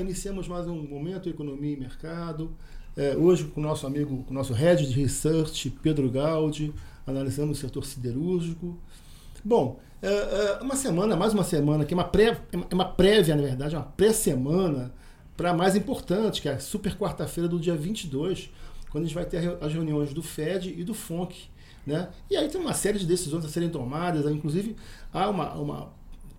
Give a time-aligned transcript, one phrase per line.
[0.00, 2.54] Iniciamos mais um Momento Economia e Mercado.
[2.94, 6.74] É, hoje com o nosso amigo, com o nosso Head de Research, Pedro Gaudi,
[7.06, 8.78] analisando o setor siderúrgico.
[9.42, 13.34] Bom, é, é uma semana, mais uma semana, que é uma, pré, é uma prévia,
[13.34, 14.92] na verdade, uma pré-semana
[15.34, 18.50] para a mais importante, que é a super quarta-feira do dia 22,
[18.90, 21.48] quando a gente vai ter as reuniões do FED e do FONC.
[21.86, 22.08] Né?
[22.30, 24.76] E aí tem uma série de decisões a serem tomadas, inclusive
[25.12, 25.92] há uma, uma,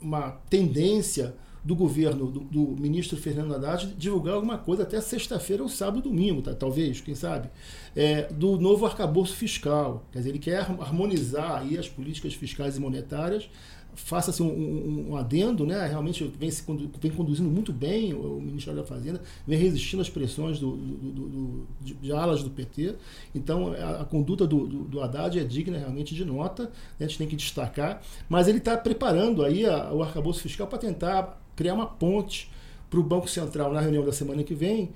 [0.00, 5.68] uma tendência do governo, do, do, ministro Fernando Haddad, divulgar alguma coisa até sexta-feira ou
[5.68, 6.54] sábado domingo, tá?
[6.54, 7.48] talvez, quem sabe,
[7.96, 10.04] é, do novo arcabouço fiscal.
[10.12, 13.48] Quer dizer, ele quer harmonizar aí as políticas fiscais e monetárias
[13.94, 15.86] faça-se um, um, um, adendo, né?
[15.86, 16.64] realmente vem, se,
[17.00, 21.66] vem conduzindo muito bem o, Ministério da Fazenda, vem resistindo às pressões do, do, do,
[21.80, 22.96] de, de, alas do PT.
[23.34, 26.70] Então, a, a conduta do, do, Haddad é digna realmente de nota, né?
[27.00, 30.78] a gente tem que destacar, mas ele está preparando aí a, o arcabouço fiscal para
[30.78, 32.50] tentar criar uma ponte
[32.90, 34.92] para o Banco Central na reunião da semana que vem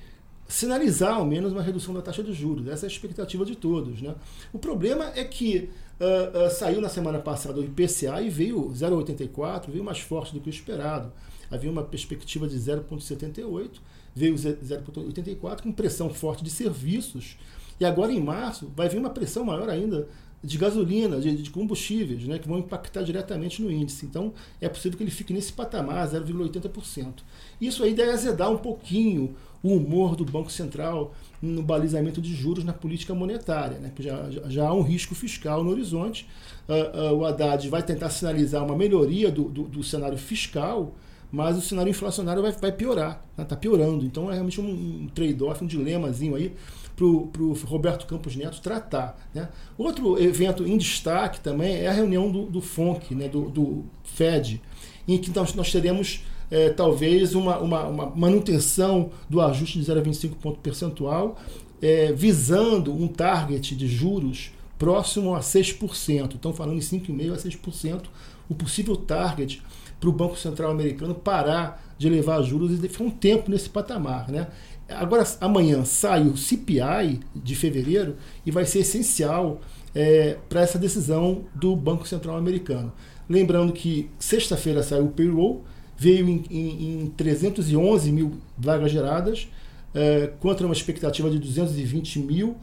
[0.48, 2.66] sinalizar ao menos uma redução da taxa de juros.
[2.66, 4.00] Essa é a expectativa de todos.
[4.00, 4.14] Né?
[4.52, 5.68] O problema é que
[6.00, 10.40] uh, uh, saiu na semana passada o IPCA e veio 0,84, veio mais forte do
[10.40, 11.12] que o esperado.
[11.50, 13.70] Havia uma perspectiva de 0,78,
[14.14, 17.36] veio 0,84 com pressão forte de serviços.
[17.78, 20.08] E agora em março vai vir uma pressão maior ainda
[20.42, 24.06] de gasolina, de, de, combustíveis, né, que vão impactar diretamente no índice.
[24.06, 27.14] Então, é possível que ele fique nesse patamar, 0,80%.
[27.60, 32.64] Isso aí deve azedar um pouquinho o humor do Banco Central no balizamento de juros
[32.64, 36.28] na política monetária, né, que já, já há um risco fiscal no horizonte.
[36.68, 40.94] Uh, uh, o Haddad vai tentar sinalizar uma melhoria do, do, do cenário fiscal,
[41.30, 44.04] mas o cenário inflacionário vai, vai piorar, está né, piorando.
[44.04, 46.54] Então é realmente um, um trade-off, um dilemazinho aí
[46.96, 49.16] para o Roberto Campos Neto tratar.
[49.32, 49.48] Né?
[49.76, 54.60] Outro evento em destaque também é a reunião do, do FONC, né, do, do FED,
[55.06, 60.34] em que nós, nós teremos é, talvez uma, uma, uma, manutenção do ajuste de 0,25
[60.36, 61.38] ponto percentual,
[61.80, 66.34] é, visando um target de juros próximo a 6%.
[66.34, 68.02] Estão falando em 5,5% a 6%,
[68.48, 69.62] o possível target
[70.00, 74.30] para o Banco Central americano parar de elevar juros e ficar um tempo nesse patamar.
[74.30, 74.46] Né?
[74.88, 78.16] Agora, amanhã sai o CPI de fevereiro
[78.46, 79.60] e vai ser essencial
[79.94, 82.92] é, para essa decisão do Banco Central americano.
[83.28, 85.64] Lembrando que sexta-feira saiu o payroll,
[85.96, 89.48] veio em, em, em 311 mil vagas geradas,
[89.94, 92.56] é, contra uma expectativa de 220 mil,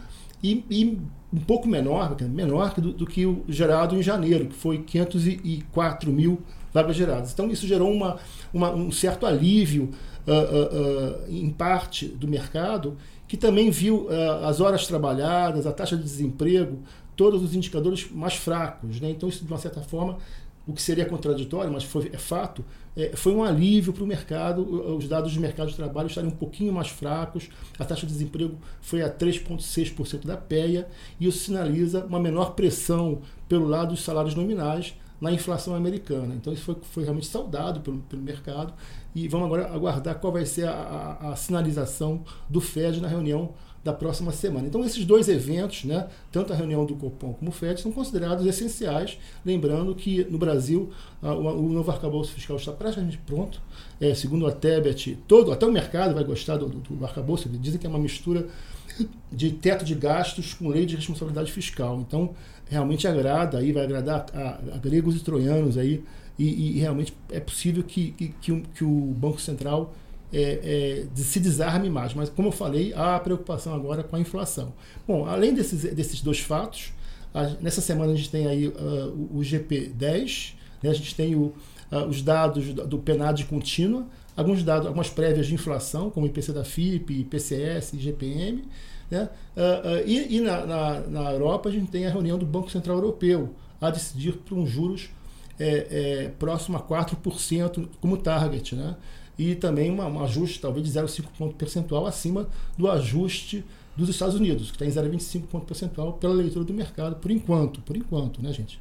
[0.52, 1.00] e, e
[1.34, 6.42] um pouco menor, menor do, do, que o gerado em janeiro, que foi 504 mil
[6.74, 7.34] vagas geradas.
[7.34, 8.18] Então, isso gerou uma,
[8.54, 9.90] uma um certo alívio
[10.28, 12.98] uh, uh, em parte do mercado,
[13.28, 14.08] que também viu
[14.44, 16.78] as horas trabalhadas, a taxa de desemprego,
[17.16, 19.02] todos os indicadores mais fracos.
[19.02, 19.10] Né?
[19.10, 20.20] Então, isso, de uma certa forma,
[20.68, 22.66] o que seria contraditório, mas foi, é fato,
[22.98, 26.36] é, foi um alívio para o mercado, os dados de mercado de trabalho estarem um
[26.36, 30.88] pouquinho mais fracos, a taxa de desemprego foi a 3,6% da PEA,
[31.20, 36.36] e isso sinaliza uma menor pressão pelo lado dos salários nominais, na inflação americana.
[36.36, 38.74] Então isso foi, foi realmente saudado pelo, pelo mercado
[39.14, 43.54] e vamos agora aguardar qual vai ser a, a, a, sinalização do Fed na reunião
[43.84, 44.68] da próxima semana.
[44.68, 48.46] Então esses dois eventos, né, tanto a reunião do Copom como o Fed, são considerados
[48.46, 50.92] essenciais, lembrando que no Brasil
[51.22, 53.60] a, o, o, novo arcabouço fiscal está praticamente pronto.
[54.00, 57.80] É, segundo a Tebet, todo, até o mercado vai gostar do, do, do arcabouço, dizem
[57.80, 58.48] que é uma mistura
[59.32, 62.04] de teto de gastos com lei de responsabilidade fiscal.
[62.08, 62.34] Então,
[62.70, 66.04] realmente agrada, aí vai agradar a, a gregos e troianos aí,
[66.38, 69.94] e, e, realmente é possível que, que, que, o, que o Banco Central
[70.34, 72.14] é, é, se desarme mais.
[72.14, 74.74] Mas, como eu falei, há preocupação agora com a inflação.
[75.08, 76.92] Bom, além desses, desses dois fatos,
[77.34, 81.54] a, nessa semana a gente tem aí uh, o GP10, né, a gente tem o,
[81.92, 86.64] uh, os dados do, PNAD contínua, alguns dados, algumas prévias de inflação, como IPC da
[86.64, 88.64] FIP, IPCS, IGPM.
[89.10, 89.30] Né?
[89.56, 92.98] Uh, e, e na, na, na, Europa a gente tem a reunião do Banco Central
[92.98, 95.10] Europeu a decidir por um juros
[95.60, 98.76] é, é, próximo a 4% como target.
[98.76, 98.96] Né?
[99.38, 102.48] E também uma, um ajuste talvez de 0,5 ponto percentual acima
[102.78, 103.64] do ajuste
[103.96, 107.82] dos Estados Unidos, que está em 0,25 ponto percentual pela leitura do mercado, por enquanto,
[107.82, 108.80] por enquanto, né, gente?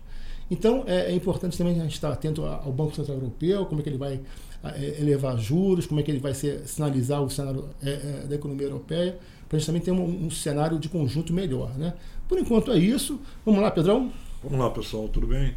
[0.50, 3.82] Então é, é importante também a gente estar atento ao Banco Central Europeu, como é
[3.82, 4.20] que ele vai
[4.62, 8.34] é, elevar juros, como é que ele vai ser, sinalizar o cenário é, é, da
[8.34, 9.18] economia europeia,
[9.48, 11.76] para a gente também ter um, um, cenário de conjunto melhor.
[11.76, 11.94] Né?
[12.28, 13.20] Por enquanto é isso.
[13.44, 14.10] Vamos lá, Pedrão?
[14.42, 15.54] Vamos lá, pessoal, tudo bem?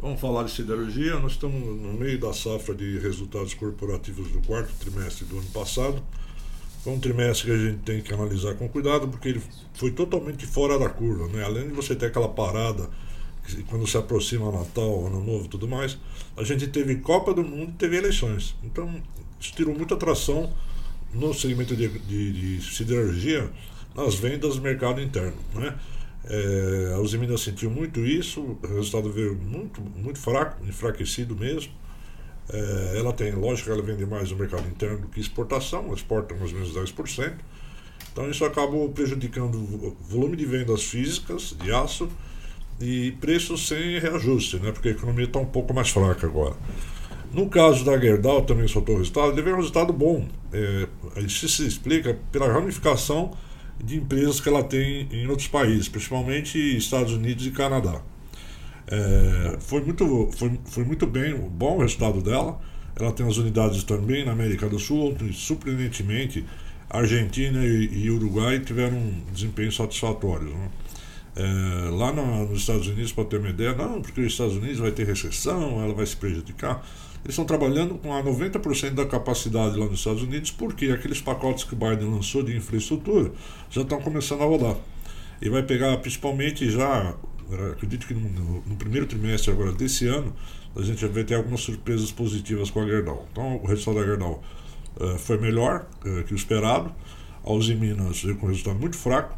[0.00, 1.18] Vamos falar de siderurgia.
[1.18, 6.02] Nós estamos no meio da safra de resultados corporativos do quarto trimestre do ano passado.
[6.82, 9.42] Foi um trimestre que a gente tem que analisar com cuidado, porque ele
[9.74, 11.26] foi totalmente fora da curva.
[11.28, 11.44] Né?
[11.44, 12.88] Além de você ter aquela parada
[13.68, 15.98] quando se aproxima Natal, Ano Novo tudo mais,
[16.36, 18.54] a gente teve Copa do Mundo e teve eleições.
[18.62, 19.02] Então,
[19.40, 20.52] isso tirou muita atração
[21.12, 23.50] no segmento de, de, de siderurgia
[23.94, 25.36] nas vendas do mercado interno.
[25.54, 25.74] Né?
[26.24, 31.72] É, a Usiminas sentiu muito isso, o resultado veio muito, muito fraco, enfraquecido mesmo.
[32.50, 36.52] É, ela tem, lógico ela vende mais no mercado interno do que exportação, exporta mais
[36.52, 37.34] ou menos 10%.
[38.12, 42.08] Então isso acabou prejudicando o volume de vendas físicas de aço
[42.80, 44.72] e preços sem reajuste, né?
[44.72, 46.56] porque a economia está um pouco mais fraca agora.
[47.32, 50.26] No caso da Gerdau, também soltou o resultado, teve um resultado bom.
[50.52, 50.88] É,
[51.18, 53.32] isso se explica pela ramificação
[53.82, 58.00] de empresas que ela tem em outros países, principalmente Estados Unidos e Canadá.
[58.86, 62.58] É, foi, muito, foi, foi muito bem, bom o resultado dela.
[62.96, 66.44] Ela tem as unidades também na América do Sul, surpreendentemente,
[66.88, 70.48] Argentina e, e Uruguai tiveram um desempenho satisfatório.
[70.48, 70.68] Né?
[71.38, 74.78] É, lá no, nos Estados Unidos, para ter uma ideia, não, porque os Estados Unidos
[74.78, 76.84] vai ter recessão, ela vai se prejudicar.
[77.24, 81.62] Eles estão trabalhando com a 90% da capacidade lá nos Estados Unidos, porque aqueles pacotes
[81.62, 83.30] que o Biden lançou de infraestrutura
[83.70, 84.76] já estão começando a rodar.
[85.40, 87.14] E vai pegar principalmente já,
[87.70, 90.34] acredito que no, no primeiro trimestre agora desse ano,
[90.74, 93.28] a gente vai ter algumas surpresas positivas com a Gerdau.
[93.30, 94.42] Então o resultado da Gerdau
[94.96, 96.92] uh, foi melhor uh, que o esperado.
[97.44, 99.37] A Uzi Minas veio com um resultado muito fraco.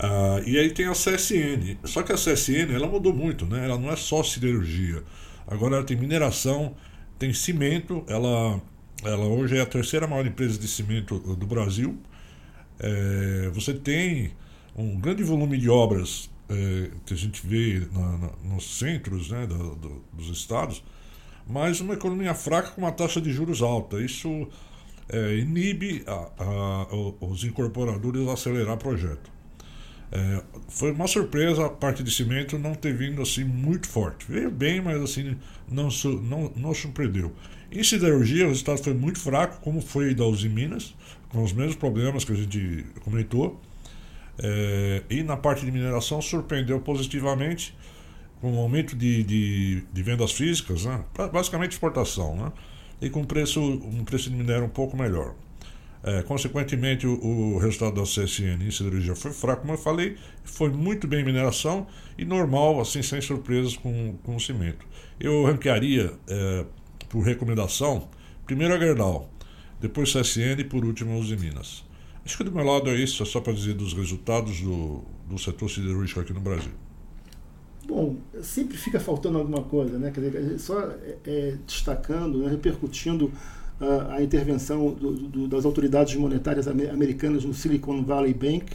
[0.00, 1.78] Uh, e aí tem a CSN.
[1.84, 3.64] Só que a CSN ela mudou muito, né?
[3.64, 5.02] Ela não é só siderurgia.
[5.46, 6.74] Agora ela tem mineração,
[7.18, 8.60] tem cimento, ela,
[9.04, 11.98] ela hoje é a terceira maior empresa de cimento do Brasil.
[12.78, 14.32] É, você tem
[14.74, 19.46] um grande volume de obras é, que a gente vê na, na, nos centros né,
[19.46, 20.82] do, do, dos estados,
[21.46, 24.00] mas uma economia fraca com uma taxa de juros alta.
[24.02, 24.48] Isso
[25.08, 26.86] é, inibe a, a,
[27.20, 29.30] os incorporadores a acelerar projeto.
[30.12, 34.26] É, foi uma surpresa a parte de cimento não ter vindo assim muito forte.
[34.28, 35.36] Veio bem, mas assim
[35.70, 35.88] não,
[36.22, 37.32] não, não surpreendeu.
[37.70, 40.94] Em siderurgia, o resultado foi muito fraco, como foi da Uzi Minas,
[41.30, 43.58] com os mesmos problemas que a gente comentou.
[44.38, 47.74] É, e na parte de mineração, surpreendeu positivamente
[48.42, 51.02] com um aumento de, de, de vendas físicas, né?
[51.32, 52.52] basicamente exportação, né?
[53.00, 55.34] e com preço, um preço de minério um pouco melhor.
[56.04, 60.68] É, consequentemente, o, o, resultado da CSN em siderurgia foi fraco, como eu falei, foi
[60.68, 61.86] muito bem em mineração
[62.18, 64.84] e normal, assim, sem surpresas com, com o cimento.
[65.20, 66.64] Eu ranquearia, é,
[67.08, 68.08] por recomendação,
[68.44, 69.30] primeiro a Gerdau,
[69.80, 71.84] depois CSN e por último os Minas.
[72.24, 75.38] Acho que do meu lado é isso, é só para dizer dos resultados do, do
[75.38, 76.72] setor siderúrgico aqui no Brasil.
[77.86, 80.12] Bom, sempre fica faltando alguma coisa, né?
[80.12, 83.32] Quer dizer, só é, é, destacando, né, repercutindo
[83.80, 88.66] a, a intervenção do, do, das autoridades monetárias americanas no Silicon Valley Bank,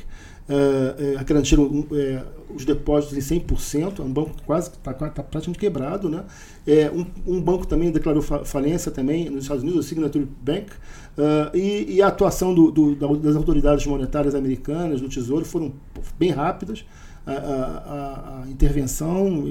[0.49, 1.85] uh, uh, garantiram uh,
[2.53, 6.09] os depósitos em 100%, é um banco quase está tá praticamente quebrado.
[6.09, 6.23] Né?
[6.65, 10.67] É, um, um, banco também declarou falência também nos Estados Unidos, o Signature Bank,
[11.53, 15.73] e, e, a atuação do, das autoridades monetárias americanas, do Tesouro, foram
[16.17, 16.85] bem rápidas.
[17.27, 19.43] A, a, a, intervenção,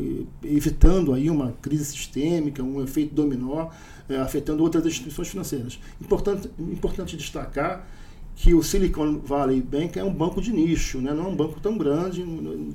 [0.43, 3.69] evitando aí uma crise sistêmica, um efeito dominó
[4.09, 5.79] é, afetando outras instituições financeiras.
[6.01, 7.87] Importante, importante destacar
[8.35, 11.13] que o Silicon Valley Bank é um banco de nicho, né?
[11.13, 12.25] não é um banco tão grande.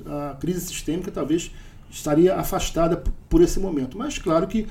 [0.06, 1.52] A crise sistêmica talvez
[1.90, 3.98] estaria afastada por esse momento.
[3.98, 4.66] Mas, claro que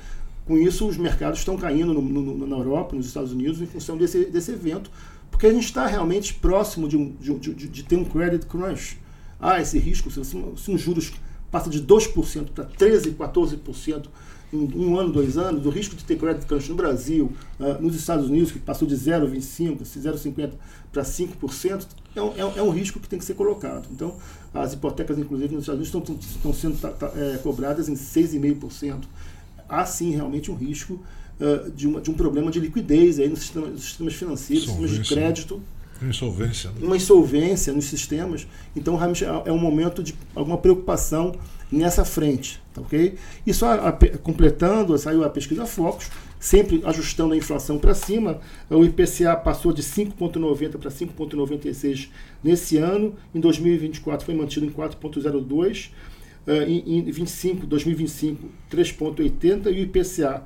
[0.45, 3.95] com isso os mercados estão caindo no, no, na Europa, nos Estados Unidos, em função
[3.95, 4.91] desse, desse evento,
[5.29, 8.99] porque a gente está realmente próximo de, um, de, de, de, ter um credit crunch.
[9.41, 11.13] Há ah, esse risco, se, se os juros
[11.49, 14.05] passa de 2% para 13%, 14%,
[14.53, 17.95] em um ano, dois anos, o risco de ter credit crunch no Brasil, uh, nos
[17.95, 20.51] Estados Unidos, que passou de 0,25%, 0,50%
[20.91, 23.87] para 5%, é um, é, um, risco que tem que ser colocado.
[23.91, 24.15] Então,
[24.53, 29.03] as hipotecas, inclusive, nos Estados Unidos estão, estão sendo tá, tá, é, cobradas em 6,5%.
[29.69, 30.99] Há sim realmente um risco
[31.39, 34.91] uh, de, uma, de um problema de liquidez aí no sistema, nos sistemas financeiros, sistemas
[34.91, 35.61] de crédito.
[36.01, 36.71] Insolvência.
[36.71, 36.85] Né?
[36.85, 38.47] Uma insolvência nos sistemas.
[38.75, 41.35] Então, realmente, é, é um momento de alguma preocupação
[41.71, 43.15] nessa frente, tá ok?
[43.47, 43.91] E só a,
[44.21, 49.81] completando, saiu a pesquisa Focus, sempre ajustando a inflação para cima, o IPCA passou de
[49.81, 52.09] 5,90 para 5,96
[52.43, 55.91] nesse ano, em 2024 foi mantido em 4,02,
[56.47, 60.43] uh, em, em 25, 2025 3,80 e o IPCA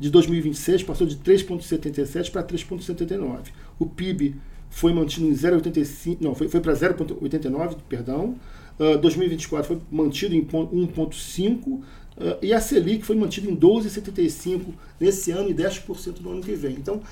[0.00, 3.46] de 2026 passou de 3,77 para 3,79.
[3.78, 4.36] O PIB
[4.70, 8.36] foi mantido em 0,85, não, foi, foi para 0,89, perdão.
[8.78, 11.82] Uh, ah, 2024 foi mantido em 1,5 uh,
[12.18, 14.66] ah, e a Selic foi mantida em 12,75
[15.00, 16.74] nesse ano e 10% no ano que vem.
[16.74, 17.02] Então, uh,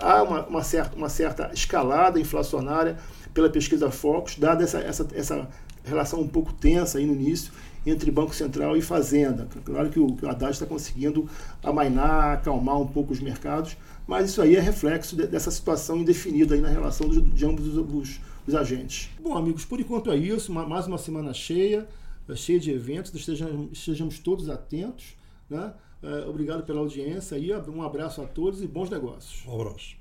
[0.00, 2.96] há uma, uma, certa, uma certa escalada inflacionária
[3.32, 5.48] pela pesquisa Focus, dada essa, essa, essa
[5.84, 7.52] relação um pouco tensa aí no início
[7.86, 9.48] entre Banco Central e Fazenda.
[9.64, 11.28] Claro que o, que o Haddad está conseguindo
[11.62, 13.76] amainar, acalmar um pouco os mercados,
[14.06, 17.66] mas isso aí é reflexo de, dessa situação indefinida aí na relação de, de ambos
[17.66, 19.10] os, os, os, agentes.
[19.20, 20.50] Bom, amigos, por enquanto é isso.
[20.50, 21.86] Uma, mais uma semana cheia,
[22.34, 23.14] cheia de eventos.
[23.14, 25.16] Estejamos, estejamos todos atentos.
[25.48, 25.72] Né?
[26.02, 27.52] É, obrigado pela audiência aí.
[27.68, 29.46] Um abraço a todos e bons negócios.
[29.46, 29.96] Um abraço.